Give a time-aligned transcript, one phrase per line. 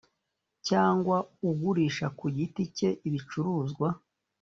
[0.67, 1.17] cyangwa
[1.49, 3.87] ugurisha ku giti cye ibicuruzwa